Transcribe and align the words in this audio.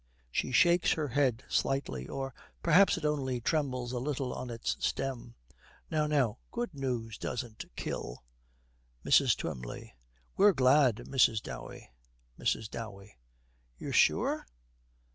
She 0.31 0.51
shakes 0.51 0.93
her 0.93 1.09
head 1.09 1.43
slightly, 1.47 2.07
or 2.07 2.33
perhaps 2.63 2.97
it 2.97 3.05
only 3.05 3.39
trembles 3.39 3.91
a 3.91 3.99
little 3.99 4.33
on 4.33 4.49
its 4.49 4.75
stem. 4.79 5.35
'Now, 5.91 6.07
now, 6.07 6.39
good 6.51 6.73
news 6.73 7.19
doesn't 7.19 7.63
kill.' 7.75 8.23
MRS. 9.05 9.37
TWYMLEY. 9.37 9.93
'We're 10.37 10.53
glad, 10.53 10.95
Mrs. 11.05 11.39
Dowey.' 11.43 11.91
MRS. 12.39 12.67
DOWEY. 12.71 13.15
'You're 13.77 13.93
sure?' 13.93 14.47